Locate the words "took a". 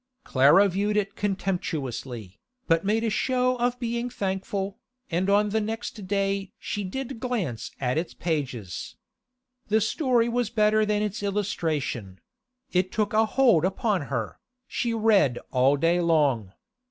12.91-13.27